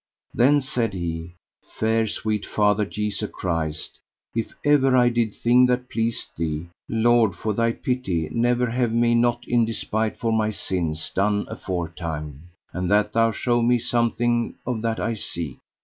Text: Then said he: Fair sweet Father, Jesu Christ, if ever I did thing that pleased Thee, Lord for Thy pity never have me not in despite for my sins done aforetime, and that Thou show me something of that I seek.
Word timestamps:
Then 0.33 0.61
said 0.61 0.95
he: 0.95 1.35
Fair 1.77 2.07
sweet 2.07 2.43
Father, 2.43 2.85
Jesu 2.85 3.27
Christ, 3.27 3.99
if 4.33 4.51
ever 4.65 4.97
I 4.97 5.09
did 5.09 5.35
thing 5.35 5.67
that 5.67 5.89
pleased 5.91 6.29
Thee, 6.35 6.65
Lord 6.89 7.35
for 7.35 7.53
Thy 7.53 7.73
pity 7.73 8.27
never 8.31 8.71
have 8.71 8.91
me 8.91 9.13
not 9.13 9.47
in 9.47 9.63
despite 9.63 10.17
for 10.17 10.31
my 10.33 10.49
sins 10.49 11.11
done 11.13 11.45
aforetime, 11.49 12.49
and 12.73 12.89
that 12.89 13.13
Thou 13.13 13.29
show 13.29 13.61
me 13.61 13.77
something 13.77 14.55
of 14.65 14.81
that 14.81 14.99
I 14.99 15.13
seek. 15.13 15.59